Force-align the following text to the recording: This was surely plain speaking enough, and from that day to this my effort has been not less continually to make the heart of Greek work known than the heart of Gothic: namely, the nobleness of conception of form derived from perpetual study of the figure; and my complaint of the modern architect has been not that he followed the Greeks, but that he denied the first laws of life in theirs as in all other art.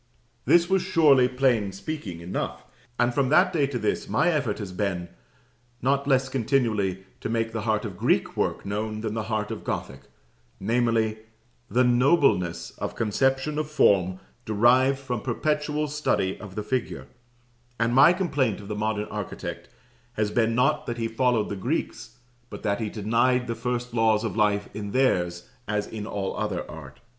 This 0.45 0.67
was 0.67 0.81
surely 0.81 1.27
plain 1.27 1.71
speaking 1.71 2.21
enough, 2.21 2.63
and 2.97 3.13
from 3.13 3.29
that 3.29 3.53
day 3.53 3.67
to 3.67 3.77
this 3.77 4.09
my 4.09 4.29
effort 4.31 4.57
has 4.57 4.71
been 4.71 5.09
not 5.79 6.07
less 6.07 6.27
continually 6.27 7.03
to 7.19 7.29
make 7.29 7.51
the 7.51 7.61
heart 7.69 7.85
of 7.85 7.97
Greek 7.99 8.35
work 8.35 8.65
known 8.65 9.01
than 9.01 9.13
the 9.13 9.21
heart 9.29 9.51
of 9.51 9.63
Gothic: 9.63 10.05
namely, 10.59 11.19
the 11.69 11.83
nobleness 11.83 12.71
of 12.79 12.95
conception 12.95 13.59
of 13.59 13.69
form 13.69 14.19
derived 14.43 14.97
from 14.97 15.21
perpetual 15.21 15.87
study 15.87 16.35
of 16.39 16.55
the 16.55 16.63
figure; 16.63 17.05
and 17.79 17.93
my 17.93 18.11
complaint 18.11 18.59
of 18.59 18.69
the 18.69 18.75
modern 18.75 19.05
architect 19.05 19.69
has 20.13 20.31
been 20.31 20.55
not 20.55 20.87
that 20.87 20.97
he 20.97 21.07
followed 21.07 21.47
the 21.47 21.55
Greeks, 21.55 22.17
but 22.49 22.63
that 22.63 22.79
he 22.81 22.89
denied 22.89 23.45
the 23.45 23.53
first 23.53 23.93
laws 23.93 24.23
of 24.23 24.35
life 24.35 24.67
in 24.73 24.93
theirs 24.93 25.47
as 25.67 25.85
in 25.85 26.07
all 26.07 26.35
other 26.37 26.65
art. 26.67 27.01